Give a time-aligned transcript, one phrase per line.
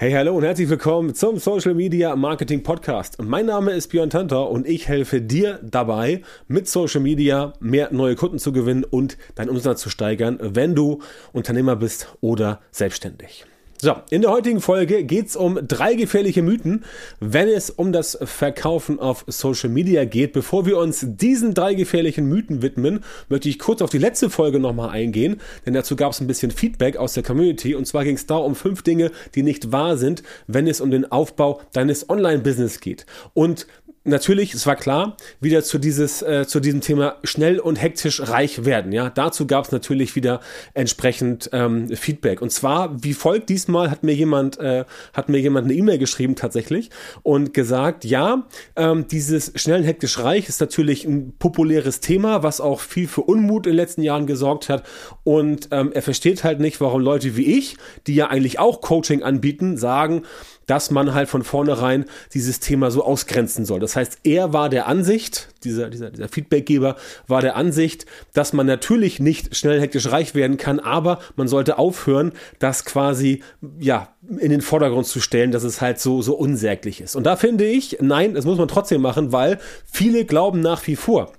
[0.00, 3.22] Hey, hallo und herzlich willkommen zum Social Media Marketing Podcast.
[3.22, 8.16] Mein Name ist Björn Tanter und ich helfe dir dabei, mit Social Media mehr neue
[8.16, 11.02] Kunden zu gewinnen und deinen Umsatz zu steigern, wenn du
[11.34, 13.44] Unternehmer bist oder selbstständig.
[13.82, 16.84] So, in der heutigen Folge geht's um drei gefährliche Mythen,
[17.18, 20.34] wenn es um das Verkaufen auf Social Media geht.
[20.34, 24.60] Bevor wir uns diesen drei gefährlichen Mythen widmen, möchte ich kurz auf die letzte Folge
[24.60, 27.74] nochmal eingehen, denn dazu gab es ein bisschen Feedback aus der Community.
[27.74, 30.90] Und zwar ging es da um fünf Dinge, die nicht wahr sind, wenn es um
[30.90, 33.06] den Aufbau deines Online-Business geht.
[33.32, 33.66] Und
[34.04, 38.64] natürlich, es war klar, wieder zu dieses, äh, zu diesem Thema schnell und hektisch reich
[38.64, 38.92] werden.
[38.92, 40.40] Ja, dazu gab es natürlich wieder
[40.74, 42.40] entsprechend ähm, Feedback.
[42.40, 46.34] Und zwar wie folgt: Diesmal hat mir jemand, äh, hat mir jemand eine E-Mail geschrieben
[46.34, 46.90] tatsächlich
[47.22, 52.60] und gesagt, ja, ähm, dieses schnell und hektisch reich ist natürlich ein populäres Thema, was
[52.60, 54.84] auch viel für Unmut in den letzten Jahren gesorgt hat.
[55.24, 57.76] Und ähm, er versteht halt nicht, warum Leute wie ich,
[58.06, 60.22] die ja eigentlich auch Coaching anbieten, sagen,
[60.70, 63.80] dass man halt von vornherein dieses Thema so ausgrenzen soll.
[63.80, 66.94] Das heißt, er war der Ansicht, dieser, dieser, dieser Feedbackgeber
[67.26, 71.76] war der Ansicht, dass man natürlich nicht schnell hektisch reich werden kann, aber man sollte
[71.76, 73.42] aufhören, das quasi,
[73.80, 77.16] ja, in den Vordergrund zu stellen, dass es halt so, so unsäglich ist.
[77.16, 79.58] Und da finde ich, nein, das muss man trotzdem machen, weil
[79.90, 81.32] viele glauben nach wie vor,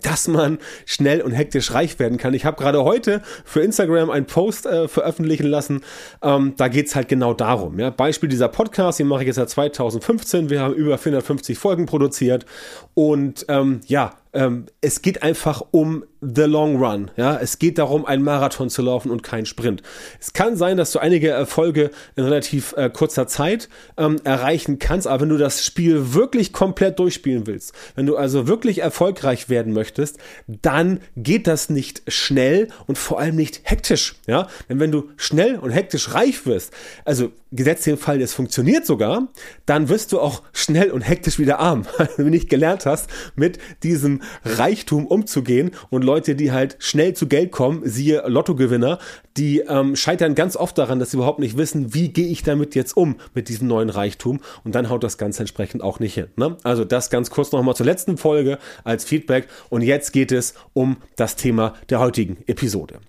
[0.00, 2.32] dass man schnell und hektisch reich werden kann.
[2.34, 5.82] Ich habe gerade heute für Instagram einen Post äh, veröffentlichen lassen.
[6.22, 7.78] Ähm, da geht's halt genau darum.
[7.78, 7.90] Ja?
[7.90, 10.48] Beispiel dieser Podcast, den mache ich jetzt seit 2015.
[10.48, 12.46] Wir haben über 450 Folgen produziert.
[12.94, 17.10] Und ähm, ja, ähm, es geht einfach um the long run.
[17.16, 19.82] Ja, es geht darum, einen Marathon zu laufen und keinen Sprint.
[20.20, 25.06] Es kann sein, dass du einige Erfolge in relativ äh, kurzer Zeit ähm, erreichen kannst,
[25.06, 29.72] aber wenn du das Spiel wirklich komplett durchspielen willst, wenn du also wirklich erfolgreich werden
[29.72, 34.14] möchtest, dann geht das nicht schnell und vor allem nicht hektisch.
[34.26, 36.72] Ja, denn wenn du schnell und hektisch reich wirst,
[37.04, 39.28] also gesetzt den Fall, es funktioniert sogar,
[39.66, 41.84] dann wirst du auch schnell und hektisch wieder arm,
[42.16, 47.28] wenn du nicht gelernt hast, mit diesem Reichtum umzugehen und Leute, die halt schnell zu
[47.28, 48.98] Geld kommen, siehe Lottogewinner,
[49.36, 52.74] die ähm, scheitern ganz oft daran, dass sie überhaupt nicht wissen, wie gehe ich damit
[52.74, 56.28] jetzt um, mit diesem neuen Reichtum und dann haut das Ganze entsprechend auch nicht hin.
[56.36, 56.56] Ne?
[56.62, 60.96] Also das ganz kurz nochmal zur letzten Folge als Feedback und jetzt geht es um
[61.16, 63.00] das Thema der heutigen Episode.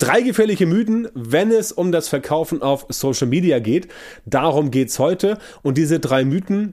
[0.00, 3.88] Drei gefährliche Mythen, wenn es um das Verkaufen auf Social Media geht.
[4.24, 5.38] Darum geht's heute.
[5.62, 6.72] Und diese drei Mythen,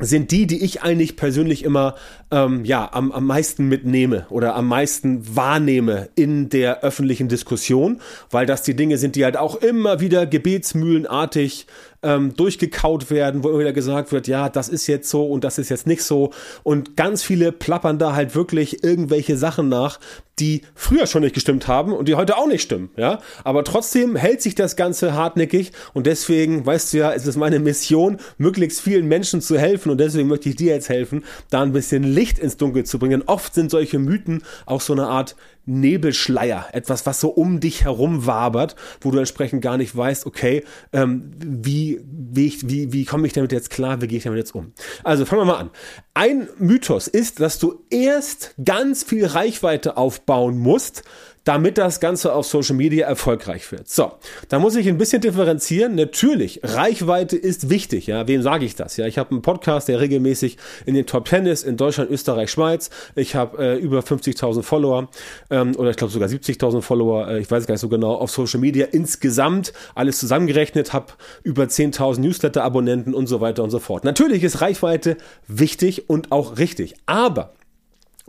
[0.00, 1.94] sind die, die ich eigentlich persönlich immer
[2.30, 8.00] ähm, ja am, am meisten mitnehme oder am meisten wahrnehme in der öffentlichen Diskussion,
[8.30, 11.66] weil das die Dinge sind, die halt auch immer wieder gebetsmühlenartig
[12.02, 15.58] ähm, durchgekaut werden, wo immer wieder gesagt wird, ja, das ist jetzt so und das
[15.58, 16.32] ist jetzt nicht so.
[16.62, 20.00] Und ganz viele plappern da halt wirklich irgendwelche Sachen nach,
[20.38, 23.20] die früher schon nicht gestimmt haben und die heute auch nicht stimmen, ja.
[23.44, 27.58] Aber trotzdem hält sich das Ganze hartnäckig und deswegen, weißt du ja, ist es meine
[27.58, 31.72] Mission, möglichst vielen Menschen zu helfen und deswegen möchte ich dir jetzt helfen, da ein
[31.72, 33.22] bisschen Licht ins Dunkel zu bringen.
[33.26, 38.26] Oft sind solche Mythen auch so eine Art Nebelschleier, etwas, was so um dich herum
[38.26, 43.32] wabert, wo du entsprechend gar nicht weißt, okay, ähm, wie, wie, wie, wie komme ich
[43.32, 44.72] damit jetzt klar, wie gehe ich damit jetzt um?
[45.04, 45.70] Also fangen wir mal an.
[46.14, 51.02] Ein Mythos ist, dass du erst ganz viel Reichweite aufbauen musst,
[51.44, 53.88] damit das Ganze auf Social Media erfolgreich wird.
[53.88, 54.12] So,
[54.48, 55.94] da muss ich ein bisschen differenzieren.
[55.94, 58.06] Natürlich, Reichweite ist wichtig.
[58.06, 58.96] Ja, wem sage ich das?
[58.96, 62.50] Ja, ich habe einen Podcast, der regelmäßig in den Top Ten ist in Deutschland, Österreich,
[62.50, 62.90] Schweiz.
[63.14, 65.08] Ich habe äh, über 50.000 Follower
[65.50, 67.28] ähm, oder ich glaube sogar 70.000 Follower.
[67.28, 70.92] Äh, ich weiß gar nicht so genau auf Social Media insgesamt alles zusammengerechnet.
[70.92, 71.12] Habe
[71.42, 74.04] über 10.000 Newsletter-Abonnenten und so weiter und so fort.
[74.04, 77.54] Natürlich ist Reichweite wichtig und auch richtig, aber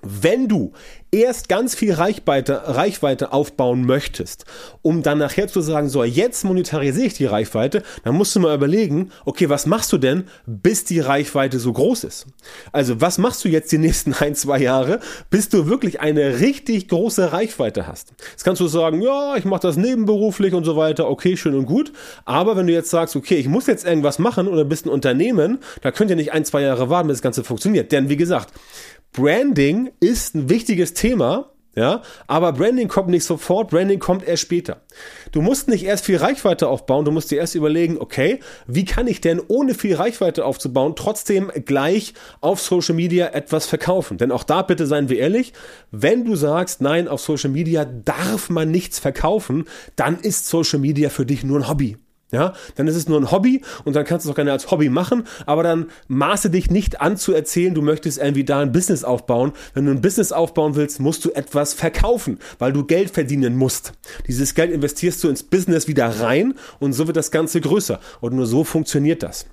[0.01, 0.73] wenn du
[1.11, 4.45] erst ganz viel Reichweite, Reichweite aufbauen möchtest,
[4.81, 8.55] um dann nachher zu sagen, so, jetzt monetarisiere ich die Reichweite, dann musst du mal
[8.55, 12.27] überlegen, okay, was machst du denn, bis die Reichweite so groß ist?
[12.71, 16.87] Also, was machst du jetzt die nächsten ein, zwei Jahre, bis du wirklich eine richtig
[16.87, 18.13] große Reichweite hast?
[18.31, 21.65] Jetzt kannst du sagen, ja, ich mache das nebenberuflich und so weiter, okay, schön und
[21.65, 21.91] gut.
[22.23, 25.59] Aber wenn du jetzt sagst, okay, ich muss jetzt irgendwas machen oder bist ein Unternehmen,
[25.81, 27.91] da könnt ihr nicht ein, zwei Jahre warten, bis das Ganze funktioniert.
[27.91, 28.53] Denn wie gesagt,
[29.13, 34.81] Branding ist ein wichtiges Thema, ja, aber Branding kommt nicht sofort, Branding kommt erst später.
[35.31, 39.07] Du musst nicht erst viel Reichweite aufbauen, du musst dir erst überlegen, okay, wie kann
[39.07, 44.17] ich denn ohne viel Reichweite aufzubauen trotzdem gleich auf Social Media etwas verkaufen?
[44.17, 45.53] Denn auch da bitte seien wir ehrlich,
[45.89, 49.65] wenn du sagst, nein, auf Social Media darf man nichts verkaufen,
[49.95, 51.97] dann ist Social Media für dich nur ein Hobby.
[52.31, 54.71] Ja, dann ist es nur ein Hobby und dann kannst du es auch gerne als
[54.71, 58.71] Hobby machen, aber dann maße dich nicht an zu erzählen, du möchtest irgendwie da ein
[58.71, 59.51] Business aufbauen.
[59.73, 63.91] Wenn du ein Business aufbauen willst, musst du etwas verkaufen, weil du Geld verdienen musst.
[64.27, 67.99] Dieses Geld investierst du ins Business wieder rein und so wird das Ganze größer.
[68.21, 69.45] Und nur so funktioniert das.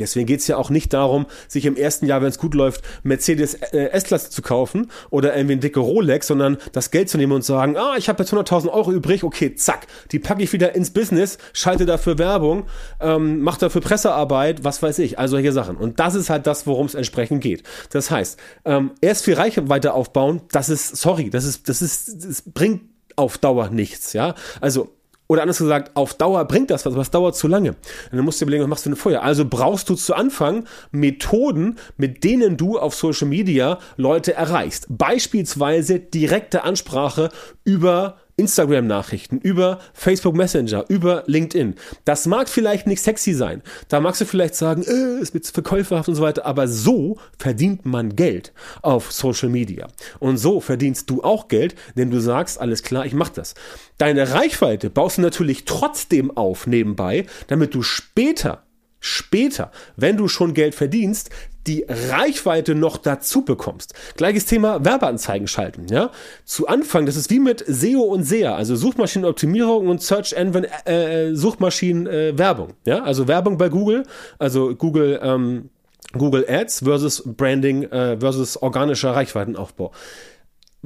[0.00, 2.82] Deswegen geht es ja auch nicht darum, sich im ersten Jahr, wenn es gut läuft,
[3.02, 7.32] Mercedes äh, S-Klasse zu kaufen oder irgendwie ein dicke Rolex, sondern das Geld zu nehmen
[7.32, 10.74] und sagen, ah, ich habe jetzt 100.000 Euro übrig, okay, zack, die packe ich wieder
[10.74, 12.64] ins Business, schalte dafür Werbung,
[13.00, 15.76] ähm, mache dafür Pressearbeit, was weiß ich, also solche Sachen.
[15.76, 17.62] Und das ist halt das, worum es entsprechend geht.
[17.90, 22.42] Das heißt, ähm, erst viel Reichweite aufbauen, das ist, sorry, das ist, das ist, das
[22.42, 22.82] bringt
[23.16, 24.34] auf Dauer nichts, ja.
[24.60, 24.92] Also
[25.28, 27.70] oder anders gesagt, auf Dauer bringt das was, aber es dauert zu lange.
[27.70, 27.78] Und
[28.12, 29.22] dann musst du überlegen, was machst du denn vorher?
[29.22, 34.86] Also brauchst du zu Anfang Methoden, mit denen du auf Social Media Leute erreichst.
[34.88, 37.30] Beispielsweise direkte Ansprache
[37.64, 41.74] über Instagram-Nachrichten, über Facebook Messenger, über LinkedIn.
[42.04, 43.62] Das mag vielleicht nicht sexy sein.
[43.88, 46.44] Da magst du vielleicht sagen, äh, ist mit verkäuferhaft und so weiter.
[46.44, 48.52] Aber so verdient man Geld
[48.82, 49.88] auf Social Media.
[50.18, 53.54] Und so verdienst du auch Geld, denn du sagst, alles klar, ich mach das.
[53.96, 58.62] Deine Reichweite baust du natürlich trotzdem auf nebenbei, damit du später
[58.98, 61.30] später, wenn du schon Geld verdienst,
[61.66, 63.94] die Reichweite noch dazu bekommst.
[64.16, 65.86] Gleiches Thema Werbeanzeigen schalten.
[65.90, 66.10] Ja?
[66.44, 71.34] Zu Anfang, das ist wie mit SEO und SEA, also Suchmaschinenoptimierung und Search Engine äh,
[71.34, 72.70] Suchmaschinenwerbung.
[72.84, 73.02] Äh, ja?
[73.02, 74.04] Also Werbung bei Google,
[74.38, 75.70] also Google ähm,
[76.12, 79.92] Google Ads versus Branding äh, versus organischer Reichweitenaufbau.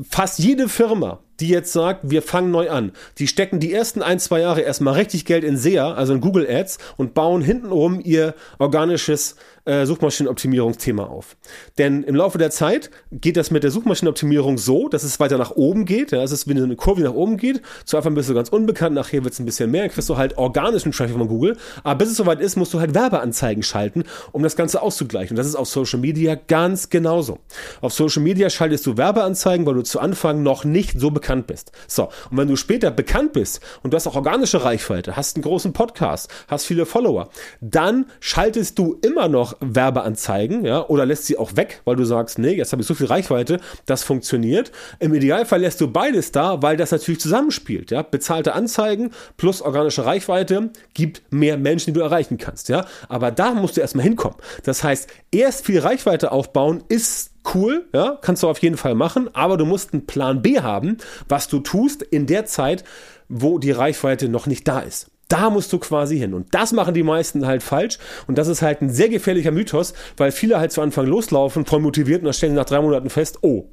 [0.08, 4.19] Fast jede Firma, die jetzt sagt, wir fangen neu an, die stecken die ersten ein,
[4.19, 8.34] zwei Jahre erstmal richtig Geld in SEA, also in Google Ads und bauen hintenrum ihr
[8.58, 11.37] organisches äh, Suchmaschinenoptimierungsthema auf.
[11.78, 15.52] Denn im Laufe der Zeit geht das mit der Suchmaschinenoptimierung so, dass es weiter nach
[15.52, 16.12] oben geht.
[16.12, 17.62] Ja, es ist wie eine Kurve, nach oben geht.
[17.84, 20.16] Zu Anfang bist du ganz unbekannt, nachher wird es ein bisschen mehr, dann kriegst du
[20.16, 21.56] halt organischen Traffic von Google.
[21.84, 25.34] Aber bis es soweit ist, musst du halt Werbeanzeigen schalten, um das Ganze auszugleichen.
[25.34, 27.38] Und das ist auf Social Media ganz genauso.
[27.81, 31.72] Auf Social Media schaltest du Werbeanzeigen, weil du zu Anfang noch nicht so bekannt bist.
[31.88, 35.42] So, und wenn du später bekannt bist und du hast auch organische Reichweite, hast einen
[35.42, 37.30] großen Podcast, hast viele Follower,
[37.60, 42.04] dann schaltest du immer noch noch Werbeanzeigen, ja, oder lässt sie auch weg, weil du
[42.04, 44.70] sagst, nee, jetzt habe ich so viel Reichweite, das funktioniert.
[44.98, 48.02] Im Idealfall lässt du beides da, weil das natürlich zusammenspielt, ja.
[48.02, 52.86] Bezahlte Anzeigen plus organische Reichweite gibt mehr Menschen, die du erreichen kannst, ja.
[53.08, 54.36] Aber da musst du erstmal hinkommen.
[54.64, 59.31] Das heißt, erst viel Reichweite aufbauen ist cool, ja, kannst du auf jeden Fall machen,
[59.34, 60.98] aber du musst einen Plan B haben,
[61.28, 62.84] was du tust in der Zeit,
[63.28, 65.10] wo die Reichweite noch nicht da ist.
[65.28, 66.34] Da musst du quasi hin.
[66.34, 67.98] Und das machen die meisten halt falsch.
[68.26, 71.78] Und das ist halt ein sehr gefährlicher Mythos, weil viele halt zu Anfang loslaufen, voll
[71.78, 73.66] motiviert und dann stellen sie nach drei Monaten fest, oh,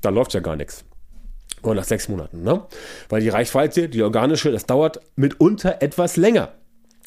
[0.00, 0.84] da läuft ja gar nichts.
[1.62, 2.64] Oder nach sechs Monaten, ne?
[3.08, 6.52] Weil die Reichweite, die organische, das dauert mitunter etwas länger.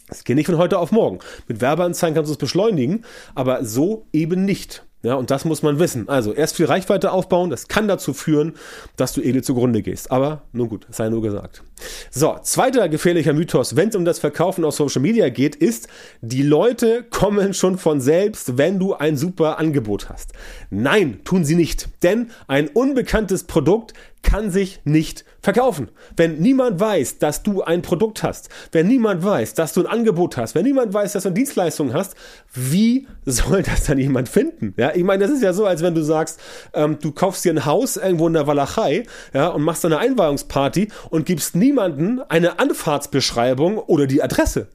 [0.07, 1.19] Das geht nicht von heute auf morgen.
[1.47, 3.03] Mit Werbeanzeigen kannst du es beschleunigen,
[3.33, 4.84] aber so eben nicht.
[5.05, 6.09] Ja, und das muss man wissen.
[6.09, 8.53] Also erst viel Reichweite aufbauen, das kann dazu führen,
[8.95, 10.09] dass du edel zugrunde gehst.
[10.09, 11.61] Aber nun gut, sei nur gesagt.
[12.09, 15.89] So, zweiter gefährlicher Mythos, wenn es um das Verkaufen auf Social Media geht, ist,
[16.21, 20.33] die Leute kommen schon von selbst, wenn du ein super Angebot hast.
[20.71, 21.87] Nein, tun sie nicht.
[22.01, 23.93] Denn ein unbekanntes Produkt
[24.23, 25.89] kann sich nicht verkaufen.
[26.17, 30.35] Wenn niemand weiß, dass du ein Produkt hast, wenn niemand weiß, dass du ein Angebot
[30.35, 32.15] hast, wenn niemand weiß, dass du eine Dienstleistung hast,
[32.53, 34.73] wie soll das dann jemand finden?
[34.75, 36.39] Ja, ich meine, das ist ja so, als wenn du sagst,
[36.73, 40.89] ähm, du kaufst dir ein Haus irgendwo in der Walachei, ja, und machst eine Einweihungsparty
[41.09, 44.67] und gibst niemanden eine Anfahrtsbeschreibung oder die Adresse.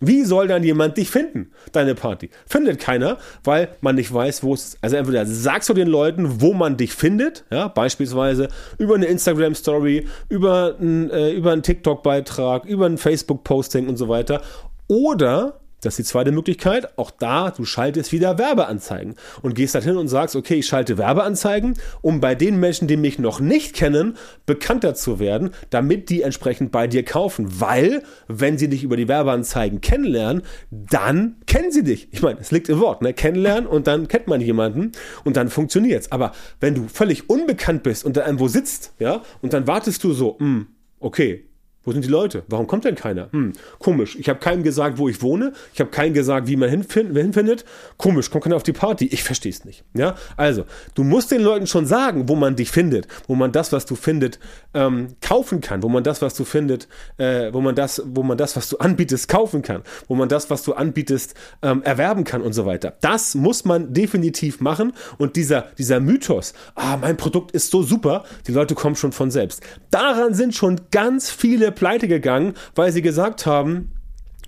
[0.00, 2.30] Wie soll dann jemand dich finden, deine Party?
[2.46, 4.78] Findet keiner, weil man nicht weiß, wo es ist.
[4.82, 10.06] Also entweder sagst du den Leuten, wo man dich findet, ja, beispielsweise über eine Instagram-Story,
[10.28, 14.42] über, ein, äh, über einen TikTok-Beitrag, über ein Facebook-Posting und so weiter.
[14.88, 16.98] Oder das ist die zweite Möglichkeit.
[16.98, 20.98] Auch da, du schaltest wieder Werbeanzeigen und gehst dann hin und sagst, okay, ich schalte
[20.98, 26.22] Werbeanzeigen, um bei den Menschen, die mich noch nicht kennen, bekannter zu werden, damit die
[26.22, 27.60] entsprechend bei dir kaufen.
[27.60, 32.08] Weil, wenn sie dich über die Werbeanzeigen kennenlernen, dann kennen sie dich.
[32.10, 33.14] Ich meine, es liegt im Wort, ne?
[33.14, 34.92] Kennenlernen und dann kennt man jemanden
[35.24, 36.10] und dann funktioniert's.
[36.10, 40.12] Aber wenn du völlig unbekannt bist und da irgendwo sitzt, ja, und dann wartest du
[40.12, 40.66] so, mh, hm,
[40.98, 41.45] okay,
[41.86, 42.42] wo sind die Leute?
[42.48, 43.28] Warum kommt denn keiner?
[43.32, 44.16] Hm, komisch.
[44.20, 45.52] Ich habe keinem gesagt, wo ich wohne.
[45.72, 47.64] Ich habe keinem gesagt, wie man hinfind, hinfindet.
[47.96, 49.06] Komisch, kommt keiner auf die Party.
[49.06, 49.84] Ich verstehe es nicht.
[49.94, 50.64] Ja, also
[50.94, 53.94] du musst den Leuten schon sagen, wo man dich findet, wo man das, was du
[53.94, 54.38] findet,
[54.74, 58.36] ähm, kaufen kann, wo man das, was du findet, äh, wo man das, wo man
[58.36, 62.42] das, was du anbietest, kaufen kann, wo man das, was du anbietest, ähm, erwerben kann
[62.42, 62.94] und so weiter.
[63.00, 64.92] Das muss man definitiv machen.
[65.18, 69.30] Und dieser dieser Mythos, ah, mein Produkt ist so super, die Leute kommen schon von
[69.30, 69.62] selbst.
[69.90, 73.92] Daran sind schon ganz viele pleite gegangen, weil sie gesagt haben,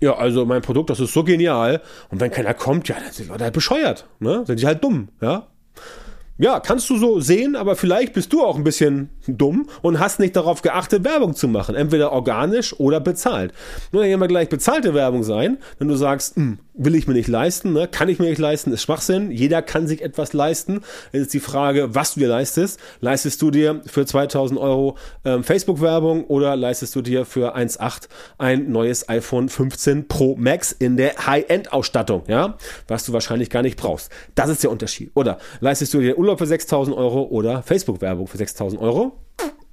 [0.01, 1.81] ja, also mein Produkt, das ist so genial.
[2.11, 4.07] Und wenn keiner kommt, ja, dann sind Leute halt bescheuert.
[4.21, 4.45] Ne?
[4.47, 5.47] Sind die halt dumm, ja.
[6.41, 10.21] Ja, kannst du so sehen, aber vielleicht bist du auch ein bisschen dumm und hast
[10.21, 11.75] nicht darauf geachtet, Werbung zu machen.
[11.75, 13.53] Entweder organisch oder bezahlt.
[13.91, 17.29] Nur hier mal gleich bezahlte Werbung sein, wenn du sagst, hm, will ich mir nicht
[17.29, 17.89] leisten, ne?
[17.89, 19.31] kann ich mir nicht leisten, ist Schwachsinn.
[19.31, 20.81] Jeder kann sich etwas leisten.
[21.13, 22.81] Es ist die Frage, was du dir leistest.
[23.01, 28.09] Leistest du dir für 2000 Euro ähm, Facebook-Werbung oder leistest du dir für 1,8
[28.39, 32.57] ein neues iPhone 15 Pro Max in der High-End-Ausstattung, ja?
[32.87, 34.11] Was du wahrscheinlich gar nicht brauchst.
[34.35, 35.11] Das ist der Unterschied.
[35.15, 39.19] Oder leistest du dir Urlaub für 6000 Euro oder Facebook-Werbung für 6000 Euro?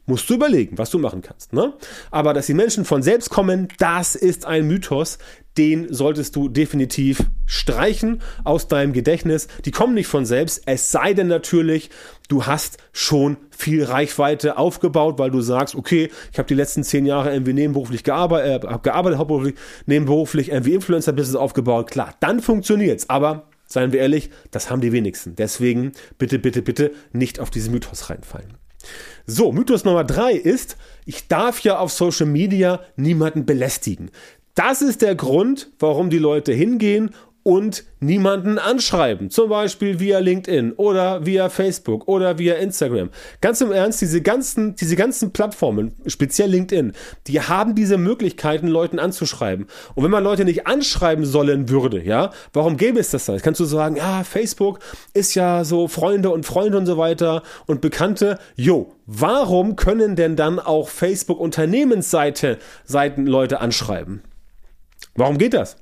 [0.08, 1.52] Musst du überlegen, was du machen kannst.
[1.52, 1.74] Ne?
[2.12, 5.18] Aber dass die Menschen von selbst kommen, das ist ein Mythos.
[5.58, 9.48] Den solltest du definitiv streichen aus deinem Gedächtnis.
[9.64, 11.90] Die kommen nicht von selbst, es sei denn natürlich,
[12.28, 17.06] du hast schon viel Reichweite aufgebaut, weil du sagst, okay, ich habe die letzten zehn
[17.06, 21.90] Jahre irgendwie nebenberuflich gearbeitet, äh, gearbeitet, hauptberuflich, nebenberuflich irgendwie Influencer-Business aufgebaut.
[21.90, 23.10] Klar, dann funktioniert's.
[23.10, 25.36] Aber seien wir ehrlich, das haben die wenigsten.
[25.36, 28.65] Deswegen bitte, bitte, bitte nicht auf diesen Mythos reinfallen.
[29.26, 34.12] So, Mythos Nummer drei ist, ich darf ja auf Social Media niemanden belästigen.
[34.54, 37.12] Das ist der Grund, warum die Leute hingehen
[37.46, 39.30] und niemanden anschreiben.
[39.30, 43.12] Zum Beispiel via LinkedIn oder via Facebook oder via Instagram.
[43.40, 46.94] Ganz im Ernst, diese ganzen, diese ganzen Plattformen, speziell LinkedIn,
[47.28, 49.68] die haben diese Möglichkeiten, Leuten anzuschreiben.
[49.94, 53.40] Und wenn man Leute nicht anschreiben sollen würde, ja, warum gäbe es das dann?
[53.40, 54.80] Kannst du sagen, ja, Facebook
[55.14, 58.40] ist ja so Freunde und Freunde und so weiter und Bekannte.
[58.56, 64.24] Jo, warum können denn dann auch Facebook Unternehmensseite Seiten Leute anschreiben?
[65.14, 65.78] Warum geht das?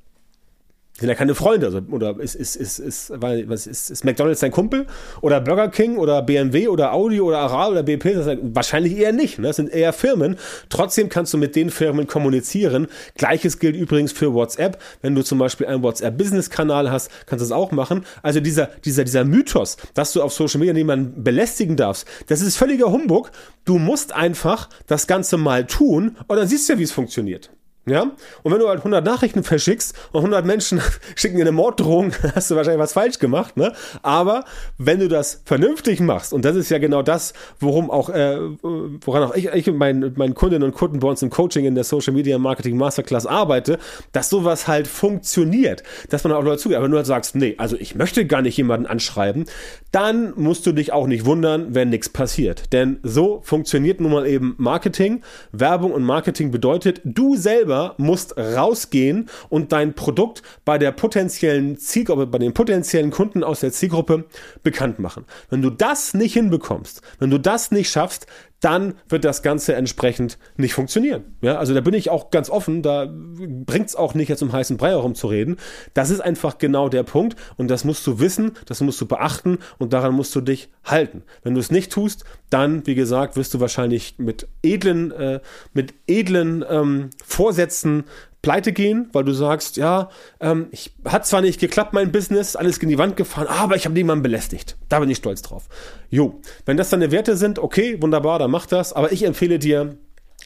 [1.00, 1.66] Sind ja keine Freunde.
[1.66, 4.86] Also, oder ist, ist, ist, ist, weil, was ist, ist McDonalds dein Kumpel?
[5.22, 8.14] Oder Burger King oder BMW oder Audi oder Aral oder BP?
[8.14, 9.40] Das wahrscheinlich eher nicht.
[9.40, 9.48] Ne?
[9.48, 10.38] Das sind eher Firmen.
[10.70, 12.88] Trotzdem kannst du mit den Firmen kommunizieren.
[13.18, 14.80] Gleiches gilt übrigens für WhatsApp.
[15.02, 18.06] Wenn du zum Beispiel einen WhatsApp-Business-Kanal hast, kannst du das auch machen.
[18.22, 22.56] Also dieser, dieser, dieser Mythos, dass du auf Social Media niemanden belästigen darfst, das ist
[22.56, 23.32] völliger Humbug.
[23.66, 27.50] Du musst einfach das Ganze mal tun und dann siehst du ja, wie es funktioniert.
[27.86, 28.04] Ja?
[28.44, 30.82] Und wenn du halt 100 Nachrichten verschickst und 100 Menschen
[31.16, 33.74] schicken dir eine Morddrohung, hast du wahrscheinlich was falsch gemacht, ne?
[34.02, 34.46] Aber
[34.78, 39.24] wenn du das vernünftig machst, und das ist ja genau das, worum auch, äh, woran
[39.24, 41.84] auch ich, ich und mein, meinen Kundinnen und Kunden bei uns im Coaching in der
[41.84, 43.80] Social Media Marketing Masterclass arbeite,
[44.14, 46.78] dass sowas halt funktioniert, dass man auch Leute zugeht.
[46.78, 49.46] Aber wenn du halt sagst, nee, also ich möchte gar nicht jemanden anschreiben,
[49.92, 52.72] dann musst du dich auch nicht wundern, wenn nichts passiert.
[52.72, 55.22] Denn so funktioniert nun mal eben Marketing.
[55.52, 61.78] Werbung und Marketing bedeutet, du selber selber musst rausgehen und dein Produkt bei der potenziellen
[61.78, 64.26] Zielgruppe, bei den potenziellen Kunden aus der Zielgruppe
[64.62, 65.26] bekannt machen.
[65.50, 68.28] Wenn du das nicht hinbekommst, wenn du das nicht schaffst,
[68.64, 71.36] dann wird das Ganze entsprechend nicht funktionieren.
[71.42, 74.54] Ja, also da bin ich auch ganz offen, da bringt es auch nicht jetzt um
[74.54, 75.58] heißen Brei herumzureden.
[75.94, 79.60] Das ist einfach genau der Punkt und das musst du wissen, das musst du beachten
[79.80, 81.24] und daran musst du dich halten.
[81.44, 85.40] Wenn du es nicht tust, dann, wie gesagt, wirst du wahrscheinlich mit edlen, äh,
[85.74, 88.06] mit edlen ähm, Vorsätzen
[88.44, 90.10] pleite gehen, weil du sagst, ja,
[90.40, 93.86] ähm, ich hat zwar nicht geklappt, mein Business, alles gegen die Wand gefahren, aber ich
[93.86, 94.78] habe niemanden belästigt.
[94.90, 95.64] Da bin ich stolz drauf.
[96.12, 98.94] Jo, wenn das deine Werte sind, okay, wunderbar, dann mach das.
[98.94, 99.98] Aber ich empfehle dir,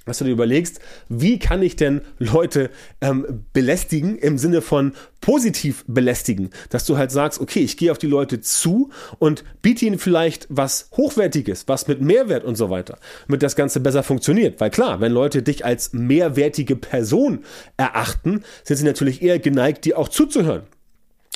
[0.08, 2.70] dass du dir überlegst, wie kann ich denn Leute
[3.02, 7.98] ähm, belästigen im Sinne von positiv belästigen, dass du halt sagst, okay, ich gehe auf
[7.98, 12.98] die Leute zu und biete ihnen vielleicht was Hochwertiges, was mit Mehrwert und so weiter,
[13.28, 14.60] damit das Ganze besser funktioniert.
[14.60, 17.44] Weil klar, wenn Leute dich als mehrwertige Person
[17.78, 20.64] erachten, sind sie natürlich eher geneigt, dir auch zuzuhören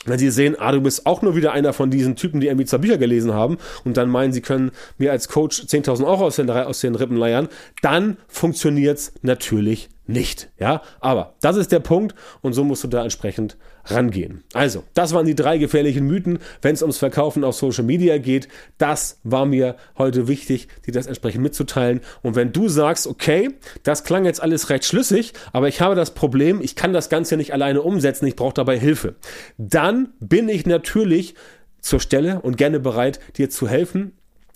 [0.05, 2.65] wenn sie sehen, ah, du bist auch nur wieder einer von diesen Typen, die irgendwie
[2.65, 6.37] zwei Bücher gelesen haben und dann meinen, sie können mir als Coach 10.000 Euro aus
[6.37, 7.49] den, aus den Rippen leiern,
[7.81, 10.49] dann funktioniert's natürlich nicht.
[10.59, 14.43] Ja, aber das ist der Punkt und so musst du da entsprechend rangehen.
[14.53, 18.47] Also, das waren die drei gefährlichen Mythen, wenn es ums Verkaufen auf Social Media geht.
[18.77, 22.01] Das war mir heute wichtig, dir das entsprechend mitzuteilen.
[22.21, 26.13] Und wenn du sagst, okay, das klang jetzt alles recht schlüssig, aber ich habe das
[26.13, 29.15] Problem, ich kann das Ganze nicht alleine umsetzen, ich brauche dabei Hilfe,
[29.57, 31.35] dann bin ich natürlich
[31.79, 34.13] zur Stelle und gerne bereit, dir zu helfen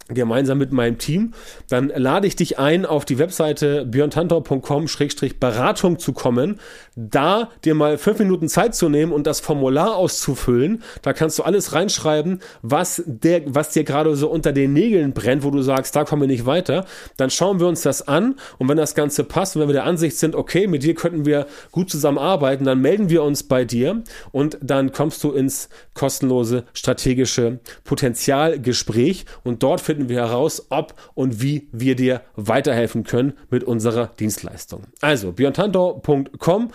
[0.10, 1.34] gemeinsam mit meinem Team,
[1.68, 6.60] dann lade ich dich ein, auf die Webseite björntantor.com-beratung zu kommen,
[6.96, 10.84] da dir mal fünf Minuten Zeit zu nehmen und das Formular auszufüllen.
[11.02, 15.44] Da kannst du alles reinschreiben, was, der, was dir gerade so unter den Nägeln brennt,
[15.44, 16.86] wo du sagst, da kommen wir nicht weiter.
[17.18, 18.36] Dann schauen wir uns das an.
[18.60, 21.26] Und wenn das Ganze passt und wenn wir der Ansicht sind, okay, mit dir könnten
[21.26, 24.04] wir gut zusammenarbeiten, dann melden wir uns bei dir.
[24.32, 29.26] Und dann kommst du ins kostenlose strategische Potenzialgespräch.
[29.44, 34.08] Und dort findest finden wir heraus, ob und wie wir dir weiterhelfen können mit unserer
[34.08, 34.84] Dienstleistung.
[35.00, 36.72] Also björntantor.com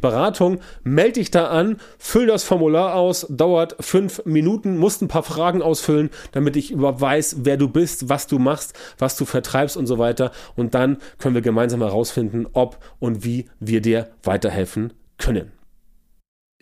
[0.00, 0.60] Beratung.
[0.82, 5.60] Meld dich da an, füll das Formular aus, dauert fünf Minuten, musst ein paar Fragen
[5.60, 9.86] ausfüllen, damit ich überhaupt weiß, wer du bist, was du machst, was du vertreibst und
[9.86, 10.32] so weiter.
[10.56, 15.52] Und dann können wir gemeinsam herausfinden, ob und wie wir dir weiterhelfen können.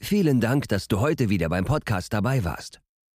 [0.00, 2.80] Vielen Dank, dass du heute wieder beim Podcast dabei warst.